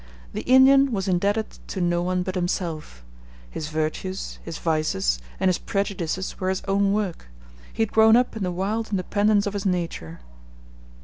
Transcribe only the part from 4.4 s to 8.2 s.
his vices, and his prejudices were his own work; he had grown